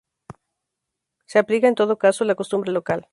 [1.27, 3.05] Se aplica, en todo caso, la costumbre local.